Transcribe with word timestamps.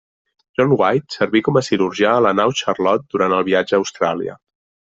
John 0.59 0.71
White 0.79 1.11
serví 1.17 1.41
com 1.49 1.59
a 1.61 1.63
cirurgià 1.67 2.15
a 2.15 2.25
la 2.27 2.33
nau 2.39 2.55
Charlotte 2.63 3.07
durant 3.17 3.39
el 3.41 3.47
viatge 3.53 3.79
a 3.81 3.85
Austràlia. 3.85 4.39